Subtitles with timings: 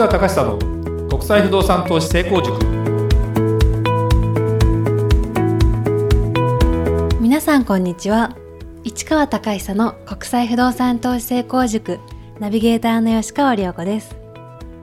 [0.00, 2.58] 川隆久の国際不動産投資成功塾。
[7.20, 8.34] 皆さんこんにちは。
[8.82, 12.00] 市川隆久の国際不動産投資成功塾
[12.38, 14.16] ナビゲーターの吉川良子です。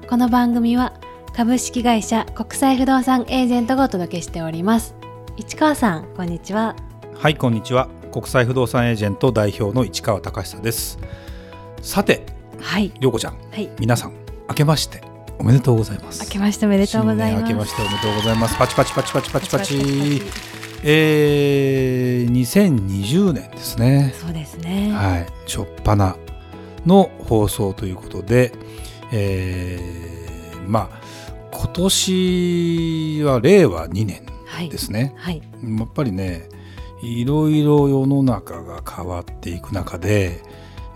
[0.07, 0.93] この番組は
[1.35, 4.93] 株式会社国際不動産エージェントがお届けしております。
[5.35, 6.75] 市川さんこんにちは。
[7.15, 7.89] はいこんにちは。
[8.13, 10.99] 国際不動産エージェント代表の市川隆久です。
[11.81, 12.23] さて
[12.61, 12.93] はい。
[12.99, 13.67] 良子ちゃんはい。
[13.79, 14.13] 皆さん
[14.47, 15.06] 明けまして
[15.39, 16.23] おめでとうございます。
[16.23, 17.41] 明けましておめでとうございます。
[17.43, 18.57] 明けましておめでとうございます。
[18.57, 20.21] パチパチパチパチパチパチ
[20.83, 24.13] えー、2020年ですね。
[24.19, 24.91] そうですね。
[24.91, 25.27] はい。
[25.45, 26.15] 初っ端
[26.85, 28.53] の放送ということで
[29.11, 31.01] えー、まあ
[31.51, 34.25] 今年は令和2年
[34.69, 35.41] ですね、はい。
[35.61, 36.49] はい、やっぱりね
[37.01, 40.41] いろいろ世の中が変わっていく中で、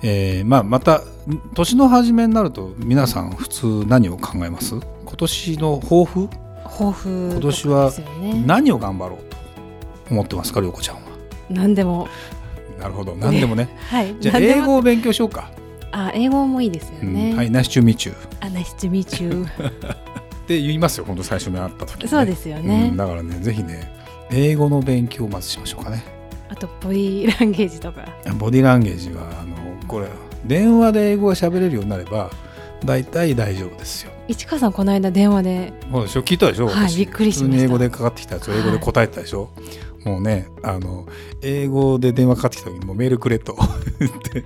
[0.04, 1.02] えーまあ、また
[1.54, 4.76] 年の初めになると皆さん普通何を考えます？
[5.05, 6.30] 今年の抱負？
[6.63, 7.91] 抱負今年は
[8.46, 9.38] 何を頑張ろうと
[10.10, 11.02] 思ってますか涼子ちゃんは？
[11.49, 12.08] 何でも。
[12.80, 13.16] なるほど。
[13.16, 13.70] 何でもね。
[13.90, 14.16] はい。
[14.20, 15.52] じゃあ英語を勉強しようか。
[15.91, 17.13] あ英語もいいですようん。
[17.13, 19.93] ね、はい、ナイスチューミチューっあナイスチュミチュー
[20.48, 22.08] て言いますよ、本当最初に会った時、ね。
[22.08, 23.91] そうですよね、うんだからね、ぜひね、
[24.32, 26.04] 英語の勉強をまずしましょうかね。
[26.49, 28.05] あとボディーランゲージとか。
[28.40, 29.55] ボディランゲージはあの
[29.91, 30.07] これ。
[30.45, 32.31] 電話で英語が喋れるようになれば
[32.84, 34.11] 大体大丈夫ですよ。
[34.27, 35.73] 市川さんこの間電話で。
[35.91, 37.51] そうでしょ聞いたでしょ、私はいびっくりしました。
[37.51, 39.49] 普通に英語でかかってきたやつを英語で答えてたでしょ、
[40.05, 41.05] もうねあの
[41.43, 43.55] 英語で電話かかってきた時にもうメールくれと。
[43.99, 44.43] 言って。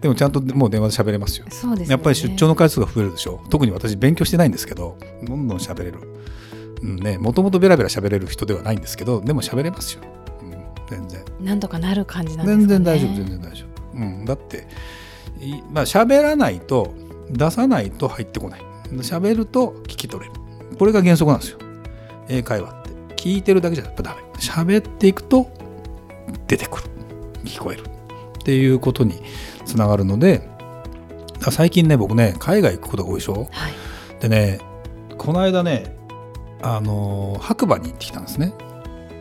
[0.00, 1.46] でもちゃんともう電話で喋れますよ。
[1.50, 1.90] そうですよね。
[1.90, 3.42] やっぱり出張の回数が増えるでしょ。
[3.50, 5.98] 特に私勉強してないんですけどどんどん喋れる。
[6.82, 10.02] うんね、もともとベラベラ喋れる人ではないんですけどでも喋れますよ、
[10.42, 10.52] うん、
[10.88, 11.24] 全然。
[11.40, 12.66] なんとかなる感じなんですかね。
[12.66, 14.66] 全然大丈夫全然大丈夫、うん、だって
[15.40, 16.94] いまあ喋らないと
[17.30, 18.60] 出さないと入ってこない。
[18.98, 20.36] 喋ると聞き取れる。
[20.78, 21.58] これが原則なんですよ。
[22.28, 22.90] 英会話って。
[23.16, 24.22] 聞いてるだけじゃやっぱダメ。
[24.38, 25.50] 喋っていくと
[26.46, 26.84] 出てくる。
[27.44, 27.82] 聞こえる。
[27.82, 29.20] っていうことに
[29.64, 30.48] つながるので
[31.50, 33.48] 最近ね僕ね海外行くことが多いでしょ。
[33.50, 33.72] はい。
[34.20, 34.60] でね
[35.18, 35.96] この間ね
[36.62, 38.54] あの白馬に行ってきたんですね、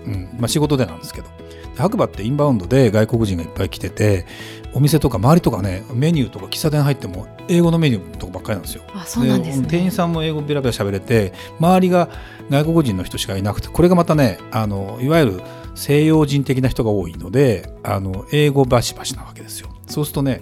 [0.05, 0.29] うん。
[0.38, 1.28] まあ、仕事でなんですけど。
[1.28, 1.44] で
[1.75, 4.25] 白馬ってインバウンドで外国人がいっぱい来てて
[4.73, 8.83] お店とか周りとかねメニューとか喫茶店入っても英語のメニューとかばっかりなんですよ。
[8.93, 9.67] あそうなんですね。
[9.67, 12.09] 店員さんも英語ベラベラ喋れて周りが
[12.49, 15.41] 外国人の人しかいなくてこれがまたねあのいわゆる
[15.75, 19.69] 西洋人的な人が多いのであの英語バシバシなわけですよ。
[19.87, 20.41] そうするとね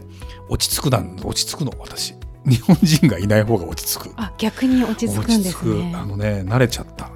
[0.49, 2.15] 落ち着くなん落ち着くの私。
[2.45, 4.13] 日本人がいない方が落ち着く。
[4.17, 5.39] あ逆に落ち着くんですね。
[5.39, 5.97] 落ち着く。
[5.97, 7.09] あのね慣れちゃった。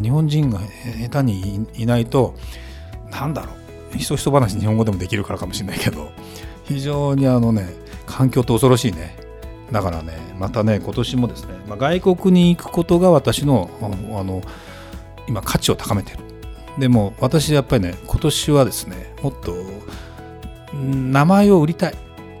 [0.00, 2.34] 日本人がへ下手にいいないと
[3.14, 3.52] なんだろ
[3.94, 3.96] う。
[3.96, 6.10] ひそひそ話日本語でもできるからかもしれないけど。
[6.64, 7.68] 非常にあのね
[8.06, 9.16] 環境って恐ろしいね。
[9.70, 14.42] だからねまたね今年もですね、まあ、外国に行くことが私のああの
[15.28, 16.18] 今価値を高めてる。
[16.78, 19.54] でも私やっぱりね今年はですねもっと
[20.76, 21.94] ん名前を売りたい。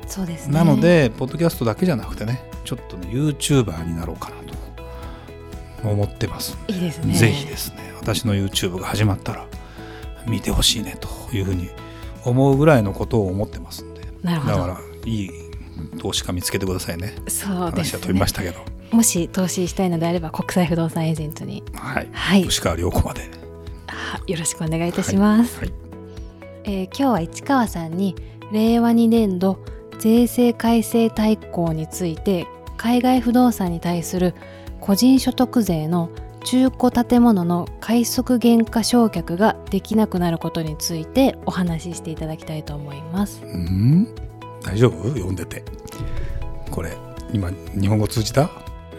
[0.06, 0.54] そうですね。
[0.54, 4.36] なので、ポッドキャストだけじゃなくてね、ちょっとね、YouTuber になろうかな
[5.82, 6.58] と思ってます。
[6.68, 7.14] いいですね。
[7.14, 9.46] ぜひですね、私の YouTube が始まったら、
[10.26, 11.70] 見てほしいねというふうに
[12.24, 15.30] 思うぐらいのことを思ってますんで、なるほどだから、いい
[15.98, 17.14] 投資家見つけてくださいね。
[17.28, 22.08] そうです話は飛びまねしたけど、もし投資したいのであれば国際不動産エージェントにはい。
[22.12, 23.28] はい吉川良子まで。
[23.88, 25.72] あよろしくお願いいたします、はい。
[26.64, 28.14] えー今日は市川さんに
[28.52, 29.58] 令和2年度
[29.98, 32.46] 税制改正大綱について
[32.76, 34.34] 海外不動産に対する
[34.80, 36.10] 個人所得税の
[36.44, 43.42] 中古建物の快速減価償却ができなくなることについてお話ししていただきたいと思います。
[43.42, 44.06] うん？
[44.62, 45.08] 大丈夫？
[45.08, 45.64] 読んでて。
[46.70, 46.96] これ、
[47.32, 48.50] 今、日本語通じた？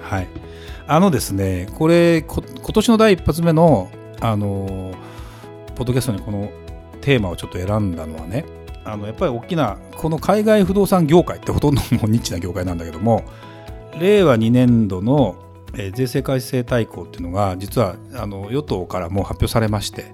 [0.01, 0.27] はい。
[0.87, 3.89] あのですね、これ、今年の第一発目の、
[4.21, 4.93] あの、
[5.75, 6.49] ポッドキャストにこの
[7.01, 8.43] テーマをちょっと選んだのはね、
[8.83, 13.23] あのやっぱり大きな、この海外不動産業界ってほとんどもうニッチな業界なんだけども、
[13.99, 15.35] 令和2年度の、
[15.77, 20.05] え税制改正大綱っていうのが、実はあの与党からも発表されまして、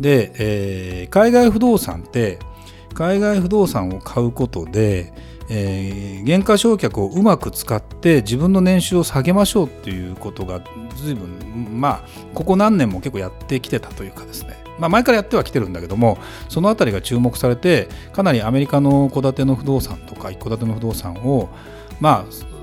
[0.00, 2.38] で、えー海外不動産って、
[2.94, 5.12] 海外不動産を買うことで、
[5.48, 10.60] えー減価償却をうまく使って自分の年収を下げましょうっていうことが
[10.96, 14.56] 随分まあここ何年も結構やってきてたというかですね。
[14.78, 16.18] まあ前からやってはきてるんだけども
[16.48, 21.48] そのあたりが注目されてかなりアメリカの戸建ての不動産とか一戸建ての不動産を
[22.00, 22.57] まあ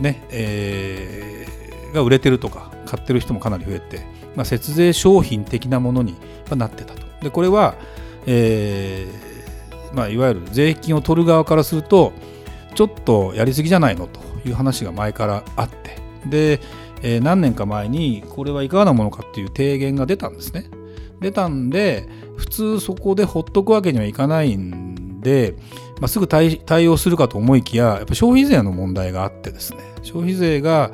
[0.00, 4.00] ねえーが売れてるとか買ってる人もかなり増えて、
[4.34, 6.16] まあ、節税商品的なものに
[6.54, 7.02] なってたと。
[7.22, 7.76] でこれは、
[8.26, 12.12] えーまあ、いわゆる税金を取る側からすると
[12.74, 16.60] ちょっとやりすぎじゃないのという話が前からあってで、
[17.02, 20.64] えー、何年か前にこれはいかがなものかっていう提言が出たんですね。
[21.20, 25.54] 出たんで普通そこでほっとくわけにはいかないんで、
[26.00, 30.90] まあ、すぐ対応するかと思いきややっぱ消費税の問題があってですね消費税が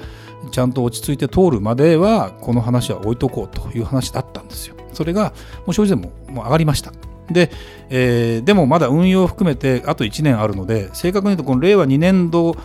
[0.50, 4.76] ちゃんと落ち着いて通るまではこの話は置いとこうという話だったんですよ。
[4.92, 5.30] それが
[5.66, 6.92] もう消費税ももう上がりました。
[7.30, 7.50] で、
[7.90, 12.56] えー、でもまだ運用を含めてあと1年あるので正確に言うとこの令和2年度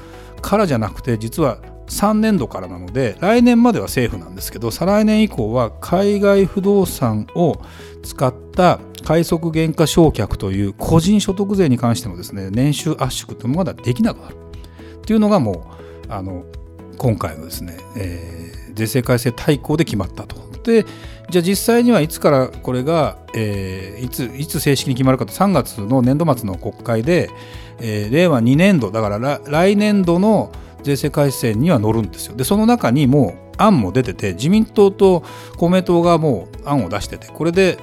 [0.41, 7.61] からじゃなくて実は3年度からなので来年までは政府なんですけど再来年以降は海外不動産を
[8.03, 14.35] 使った快速減価償却という個人所得税に関してのですね年収圧縮というものができなくなる
[14.97, 15.71] っていうのがも
[16.09, 16.43] うあの
[16.97, 20.43] 今回のですね、えー、税制改正大綱で決まったと。
[20.63, 20.83] で
[21.29, 27.29] じゃあ実際にはいつからこれが、えー、いついつ正式に決まるかと3月の年度末の国会で、
[27.79, 30.51] えー、令和2年度だから来年度の
[30.83, 32.35] 税制改正には乗るんですよ。
[32.35, 35.23] でその中にもう案も出てて自民党と
[35.57, 37.77] 公明党がもう案を出しててこれで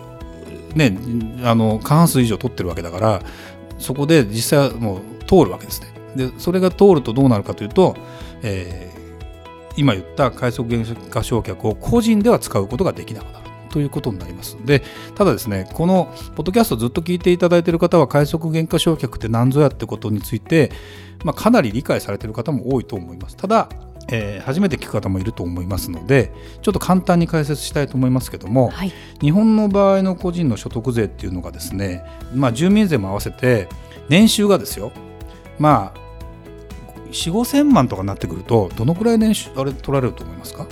[0.75, 0.97] ね
[1.45, 3.23] あの過半数以上取ってるわけだから
[3.79, 5.89] そこで実際はもう通るわけですね。
[6.17, 7.97] でそれが通るとどうなるかというと、
[8.43, 13.43] えー、今言った快速原価償却を個人では使うことができなくなる。
[13.73, 14.59] ということになります。
[14.65, 14.83] で、
[15.15, 20.71] ただですね、このポッドキャストずっと聞いていただいている方は、快速原価償却って何ぞやってことについて、
[21.25, 23.37] まあ、かなり理解されている方も多いと思います。
[23.39, 23.71] ただ、
[24.09, 32.05] えー、初めて聞く方もいると思いますのでちょっと簡単に解説したいと思いますけども、はい、日本の場合の個人の所得税っていうのがですね、
[32.35, 33.69] まあ、住民税も合わせて
[34.09, 34.93] 年収がですよ
[35.59, 36.03] まあ
[37.11, 40.67] 4 5 0 0 0万とかになってくるとどのくらい年収あれ取られると思いますか？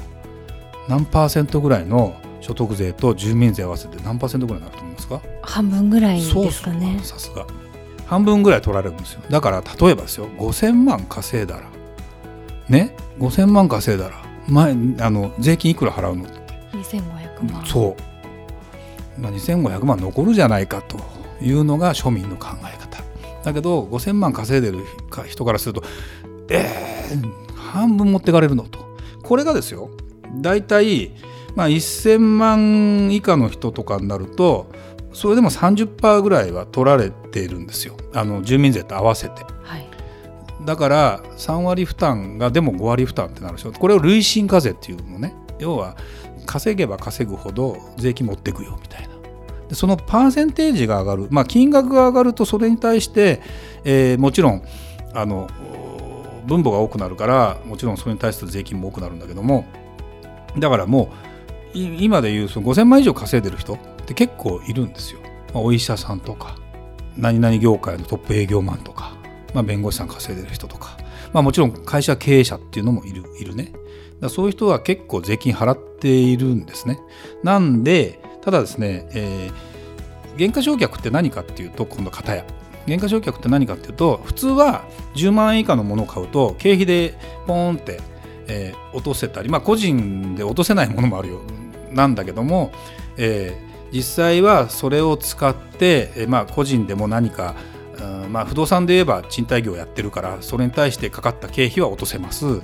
[0.88, 5.20] 何パーセントぐらいの所得税と住民税合わせて何パーセントぐらいになると思いますか？
[5.42, 6.98] 半分ぐらいですかね。
[7.02, 7.46] さすが。
[8.06, 9.22] 半分ぐらい取られるんですよ。
[9.28, 11.68] だから例えばですよ5000万稼いだら
[12.68, 16.24] ね5000万稼いだら前あの税金いくら払うの？
[16.24, 17.64] って2500万。
[17.66, 17.96] そ
[19.18, 20.98] う、まあ、2500万残るじゃないかと
[21.40, 23.04] いうのが庶民の考え方。
[23.44, 24.84] だけど5000万稼いでる
[25.28, 25.82] 人からすると
[26.50, 28.80] えー、半分持ってかれるのと。
[29.22, 29.90] これがですよ。
[30.40, 31.12] 大体
[31.54, 34.70] まあ、1000万以下の人とかになると
[35.12, 37.96] それでも30%ぐらいは取られているんですよ。
[38.14, 39.89] あの住民税と合わせて、はい、
[40.70, 43.72] だから3割負担がでも5割負担ってなるでしょ。
[43.72, 45.34] これを累進課税っていうのね。
[45.58, 45.96] 要は
[46.46, 49.08] 稼げば稼ぐほど税金持っていくよみたいな。
[49.66, 53.40] でそのパーセンテージが上がる、まあ、金額が上がるとそれに対して、
[53.82, 54.62] えー、もちろん
[55.12, 55.50] あの
[56.46, 59.64] 分母が多くなるからもちろんそれに対する税金も多くなるんだけども。
[60.56, 61.10] だからも
[61.74, 65.18] う今でいうその5000万以上稼いでる人って結構いるんですよ。
[65.52, 66.54] まあ、お医者さんとか
[67.16, 69.18] 何々業界のトップ営業マンとか、
[69.54, 70.96] まあ、弁護士さん稼いでる人とか、
[71.32, 73.72] まあ、もちろん会社経営者っていうのもいるいるね。
[74.20, 77.00] だそういう人は結構税金払っているんですね。
[77.42, 82.44] なんでただですね、えー、原価償却って何かっていうと今度片や
[82.86, 87.14] 原価償却って何かっていうと普通は10万円以下のものを買うと経費で
[87.46, 88.00] ポーンって、
[88.48, 91.40] えー、落とせたりまあ個人で落とせないものもあるよ
[91.92, 92.72] なんだけども、
[93.16, 97.54] えー、実際はそれを使って、えー、まあ、個人でも何か、
[98.30, 102.62] まあ、不動産で言えば賃貸業をやってるからそれに対してかかった経費は落とせます。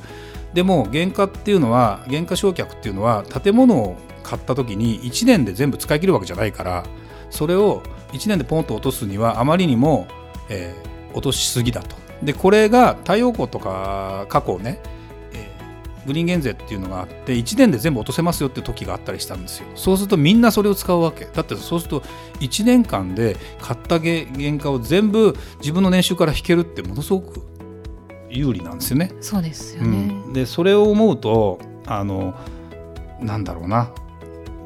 [0.55, 6.85] でも原価っていうのは原価償却っていうのは建物を買った時に1年で全部使い切るわけじゃないから
[7.31, 10.07] それを1年でポンと落とすにはあまりにも、
[10.49, 11.97] えー、落としすぎだと。
[12.23, 14.81] でこれが太陽光とか過去ね
[16.07, 19.67] グリーン減税っていうのがあって1年で全部落とせますよって時があったりしたんですよ。
[19.75, 21.27] そうするとみんなそれを使うわけ。
[21.27, 22.01] だってそうすると
[22.41, 24.25] 1年間で買った原
[24.59, 27.43] 価を全部自分の年収から引けるってものすごく
[28.31, 29.13] 有利なんですよね。
[29.21, 32.35] そうですよね、うん、でそれを思うとあの
[33.21, 33.91] なんだろうな。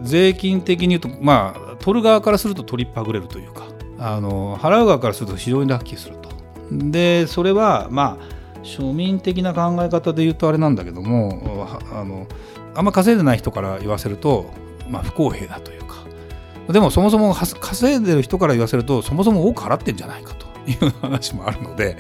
[0.03, 3.65] 税金的に言うとまあ取る側からすると取りっぱぐれるというか
[3.99, 6.31] あの払う側からすると非常にラッキーすると。
[6.71, 12.27] でそれはまあ庶民的な考え方で言うとあれなんだけどもあの
[12.75, 14.51] あんま稼いでない人から言わせると、
[14.89, 16.01] まあ、不公平だというか。
[16.69, 21.97] でもそもそも稼いでる人から言わせるとそもそも多く払ってんじゃないかという話もあるので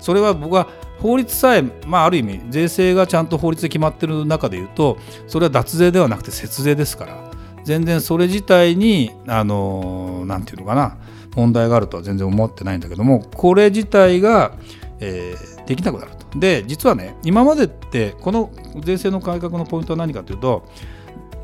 [0.00, 0.68] それは僕は
[1.00, 7.32] 法律さえ、まあ、ある意味税制がちゃんと法律で決まってる中で言うとそれは脱税ではなくて節税ですから。
[7.64, 10.96] 全然それ自体にあのなんていうのかな
[11.34, 14.56] 問題があるとは全然思ってないんだけどもこれ自体が、
[15.00, 16.38] えー、できなくなると。
[16.38, 18.50] で実はね今までってこの
[18.80, 20.64] 税制の改革のポイントは何かというと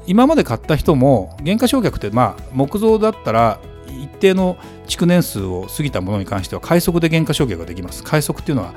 [0.07, 4.57] 今まで買った人も原価償却ってまあ木造だったら一定の
[4.87, 8.03] 築年数を過ぎたものに関しては快速で原価償却ができます。
[8.03, 8.75] 快速っていうのは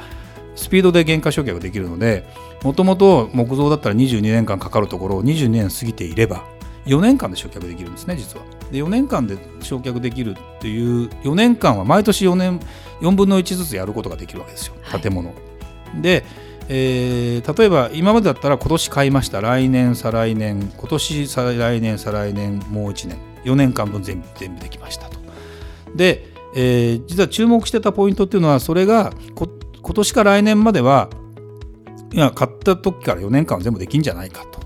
[0.55, 2.25] スピードで減価償却ができるので
[2.63, 6.43] もともと木造だったら22年間かかるところを22年過ぎていれば
[6.85, 8.45] 4年間で償却できるんですね実は。
[8.71, 12.59] で4年間で償却できるっていう4年間は毎年4年
[13.01, 15.29] 4分の1ずつやることができるわけですよ建物。
[15.29, 15.35] は
[15.97, 16.23] い、で、
[16.69, 25.19] えー、例えば今までだったら今年買いました来年再来年今年再来年再来年もう1年4年間分全部全部できましたと。
[25.95, 29.13] で、えー、実は注目してたポイントっていうのはそれが
[29.83, 31.09] 今年か来年までは
[32.13, 34.59] いや買った時から4年間は全部できんじゃないかと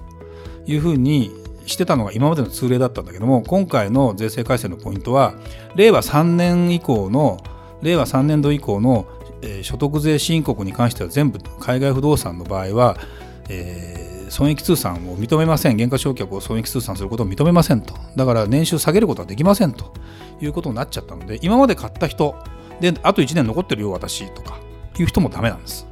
[0.66, 1.32] いうふうに
[1.66, 5.36] してたのが今までの通例だったんだけども今回の税制改正のポイントは
[5.76, 7.38] 令和3年以降の
[7.82, 9.06] 令和3年度以降の、
[9.42, 12.98] えー、所得税申告に関しては全部海外不動産の場合は、
[13.50, 15.78] えー、損益通算を認めません。
[15.78, 17.94] 減価償却を損益通算することを認めませんと。
[18.16, 19.94] だから年収下げることはできませんと。
[20.42, 22.36] いうことになっちゃったので今まで買った人
[22.82, 24.60] であと1年残ってるよ私とか。
[25.00, 25.88] いう人もダメなんです。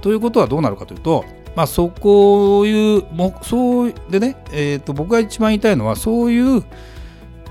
[0.00, 1.24] ということはどうなるかというと
[1.56, 6.62] まあ、そこいうもそうでね、えー、と僕が一番言いたいのはそういう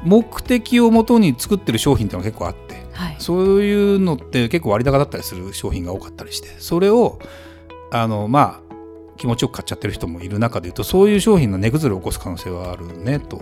[0.03, 7.17] 目的をもとに作ってる商品っていうのが結構あって、はい、そういうのって結構割高だったりする商品が多かったりしてそれを
[7.91, 8.75] あのまあ
[9.17, 13.41] 気持ちよく買っちゃってる人もいる中でいうとそういう商品の値崩れを起こす可能性はあるねと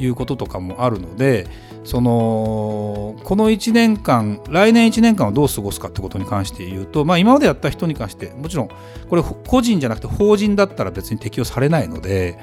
[0.00, 1.46] いうこととかもあるので
[1.86, 8.68] そのこの1年間来年1年間をどう過ごすかってことに関して言うと、まあ、今までやった人に関してもちろん
[9.08, 12.38] これ個人じゃなくて法人だったら別に適用されないので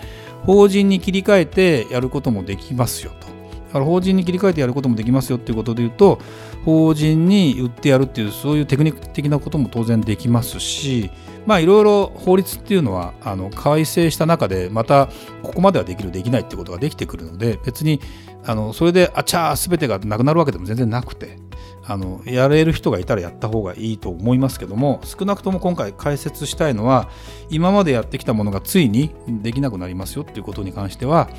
[0.45, 3.33] 法人に切り替えてやることもできますよと。
[3.81, 6.19] 法人に切り替えてやることもできますよっていうことで言うと
[6.63, 11.09] 法人に売ってやるっていうそういうテクニック的なことも当然できますし
[11.45, 15.09] まあいろいろ法律っていうのはあの改正した中でまた
[15.41, 17.99] ここまではできるできないってことができてくるので別に
[18.45, 21.37] あのそれであちゃー全てがなくなるわけでも全然なくて
[21.85, 27.09] あのやれる人がいたらやった方がいいと思いますけども少なくとも今回解説したいのは
[27.49, 31.29] 今までやってきたものがついにできなくなりますよっていうことに関しては、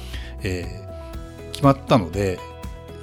[0.42, 2.38] えー、決まったので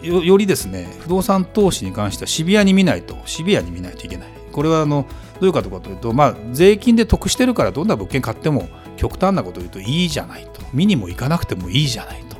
[0.03, 4.29] よりですね不動産投資に関してはシビアに見ないとシビアに見ないといけない。
[4.51, 5.05] これはあの
[5.39, 8.67] どういうかというと、まあ、税金で得してるからどんな物件買っても
[8.97, 10.61] 極端なことを言うといいじゃないと。
[10.73, 12.30] 見にも行かなくてもいいじゃないと、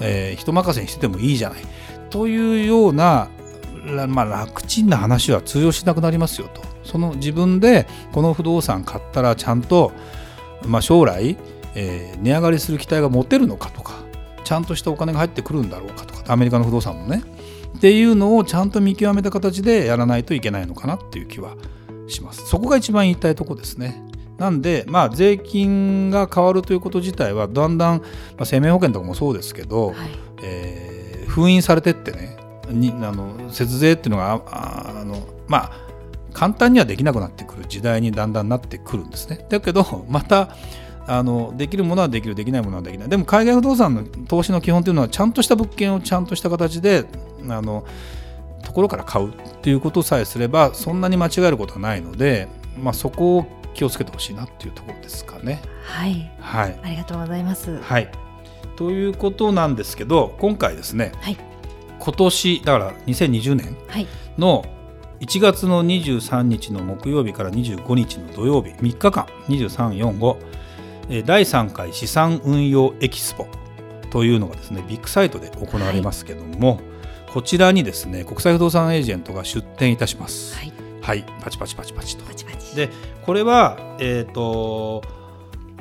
[0.00, 1.58] えー、人任せにしててもいいじゃない。
[2.10, 3.28] というような、
[4.08, 6.62] まあ、楽ちんな話は通用しなくなりますよと。
[6.84, 9.92] その自分でこの不動産買ったらちゃんと、
[10.66, 11.36] まあ、将来、
[11.74, 13.94] えー、値上がりする期待が持てるのかとか
[14.44, 17.22] ちゃんとしたお金が入ってくるんだろうかとかアメリカの不動産もね。
[17.76, 21.56] っていうのをちゃんと見極めた形でやらないといけないのかなっていう気は
[22.06, 22.46] します。
[22.46, 24.00] そこが一番言いたいとこですね。
[24.38, 28.04] なんで、まあ、税金が変わるということ自体はだんだん、ま
[28.40, 29.96] あ、生命保険とかもそうですけど、はい、
[30.42, 32.36] えー、封印されてってね
[32.68, 35.84] にあの節税っていうのがあのまあ
[36.32, 39.46] 簡単にはできなくなってくる時代にだんだんなってくるんですね。
[39.48, 40.48] だけど また
[41.06, 47.04] あのできるものはできるできないものはできないでも海外不動産の投資の基本というのはちゃんとした物件をちゃんとした形で
[47.46, 47.84] あの
[48.64, 52.48] ところから買うっていうことさえすればそんなに間違えることはないので、
[52.82, 55.60] まあ、そこを気をつけてほしいなっていうところですかね。
[55.82, 57.80] はい、はい、ありがとうございます。
[57.80, 58.08] はい、
[58.76, 61.36] ということなんですけど今回ですね、はい、
[61.98, 63.76] 今年だから2020年
[64.38, 64.64] の
[65.20, 73.46] 1月の23日の木曜日から25日の土曜日3日間2345第3回資産運用エキスポ
[74.10, 76.80] というのがですねビッグサイトで行われますけども、はい、
[77.32, 80.56] こちらにですね国際不動産エージェントが出店いたします。
[80.56, 80.72] はい、
[81.04, 82.24] はい、パチパチパチパチと。
[82.24, 82.74] パチパチ。
[82.74, 82.88] で
[83.26, 85.02] これは、えーと、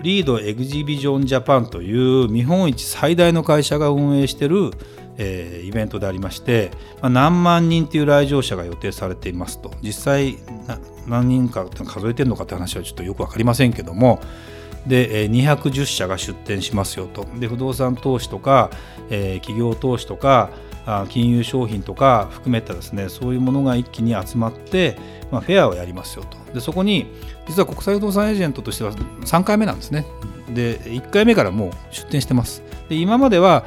[0.01, 4.71] リードエグジビジョンジャパンという日本一最大の会社が運営している
[5.17, 9.71] えー、イベントでありまして、まあ、何万人という来場者が予定されていますと。
[9.81, 10.37] 実際
[11.07, 14.19] 何人か数えてるのかって話はちょっとよく分かりませんけども、
[14.87, 17.25] で210社が出展しますよと。
[17.39, 18.71] で不動産投資とか、
[19.09, 20.49] えー、企業投資とか
[21.09, 24.97] 金融商品とか含めたですねそういうものが一気に集まって、
[25.31, 26.37] まあ、フェアをやりますよと。
[26.53, 27.07] でそこに
[27.47, 30.05] 実は国際不動産エージェントとしては3回目なんですね。
[30.53, 32.63] で1回目からもう出展してます。
[32.89, 33.65] で今までは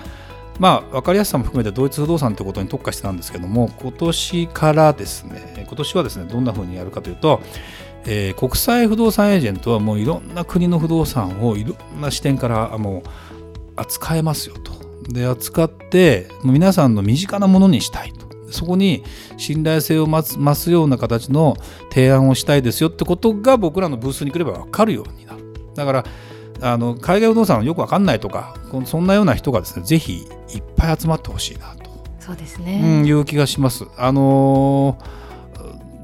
[0.58, 7.42] まあ、分かりやすさも含めてドイツ不動産ということに特化してたんですけども今年からですね今年はですねどんなふうにやるかというと
[8.06, 13.02] えー、国際不動産エージェントはもういろんな国の不動産をいろんな視点からもう
[13.74, 14.85] 扱えますよと。
[15.08, 18.26] で扱って皆さんの身近なものにしたいと。
[18.48, 19.02] そこに
[19.36, 21.56] 信頼性を増すような形の
[21.90, 25.42] 提案をしたいですよってことが僕らのブースに来れば分かるようになる。
[25.74, 26.04] だから
[26.60, 33.84] あの海外不動産よく分かんないとかそんなような人がですねぜひいっぱい集まってほしいなとそうですね、うん、いう気がします。
[33.96, 35.26] あのー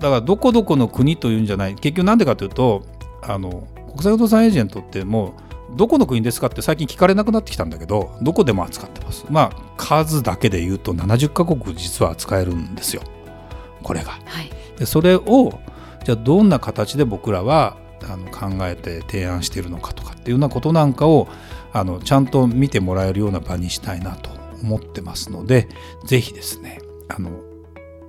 [0.02, 2.82] だからどこどこの国というんじゃない結局なんでかというと
[3.22, 5.32] あの国際不動産エージェントってもう
[5.76, 9.24] どこの国ですかって最近聞かれなくなってきたんだけどどこでも扱ってます。
[9.30, 13.02] まあ数だけで言うと70カ国実は扱えるんですよ。
[13.82, 14.12] これが。
[14.24, 14.50] はい。
[14.78, 15.60] でそれを
[16.04, 21.28] じゃあどんな形で僕らはあの考えて提案しているのかとかっていうようなことなんかを
[21.72, 24.30] あのちゃんと見てもらえるような場にしたいなと
[24.62, 25.68] 思ってますので
[26.04, 27.30] ぜひですねあの、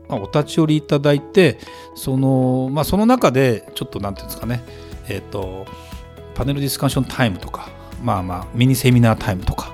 [0.08, 1.60] まあ、お立ち寄りいただいて
[1.96, 4.63] その,、まあ、その中でちょっとなんていうんですかね
[5.08, 5.65] えっ、と
[6.36, 7.70] パネルディスカッションタイムとか
[8.02, 9.74] まあまあミニセミナータイムとか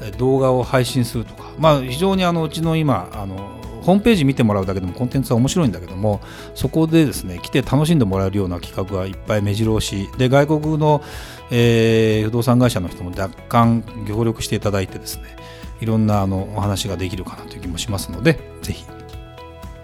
[0.00, 6.20] え動画を配信するとかまあ非常にあのうちの今あのホームページ見てもらうだけでもコンテンツは面白いんだけども
[6.54, 10.08] そこでですね来て楽しんでもらえるような企画がいっぱい目白押し。
[10.16, 11.02] で外国の、
[11.50, 15.36] えー不動産会社の人も若干協力していただいてですね
[15.80, 18.86] いろんなあのお話ができるかなという気もしますのでぜひ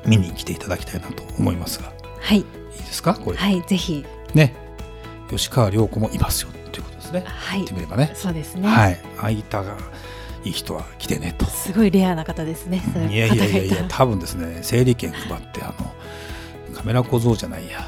[0.07, 1.93] 見に来ていただきたいなと思いますが。
[2.21, 2.39] はい。
[2.39, 2.45] いい
[2.79, 3.15] ですか？
[3.15, 4.05] これ、はいぜひ。
[4.33, 4.55] ね
[5.31, 7.25] 吉川涼子もいますよということですね。
[7.27, 7.59] はい。
[7.59, 8.99] 言ってみればね、そうですね、はい。
[9.17, 9.77] 空いたが
[10.45, 11.47] いい人は来てねと。
[11.47, 12.83] すごいレアな方ですね。
[12.93, 17.81] そういういやいやいやいや多分ですね整理券配ってあのカメラ小僧じゃないや。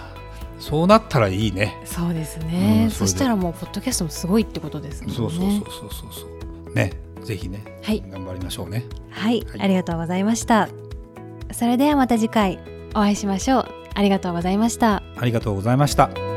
[0.58, 1.80] そうなったらいいね。
[1.84, 5.12] そうですね、うんそそしたらもうポッドキャストもすごいってことですね。
[5.12, 6.74] そうそうそうそうそうそう。
[6.74, 6.92] ね。
[7.24, 8.02] ぜひねはい。
[8.10, 8.84] 頑張りましょうね。
[9.10, 9.60] はい、はい。
[9.60, 10.68] ありがとうございました。
[11.52, 12.58] それではまた次回
[12.90, 13.68] お会いしましょう。
[13.94, 15.02] ありがとうございました。
[15.16, 16.31] ありがとうございました